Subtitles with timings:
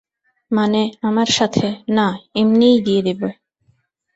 [0.51, 1.67] মানে, আমার সাথে-
[1.97, 2.07] না,
[2.35, 3.27] এমনিই দিয়ে দেবো।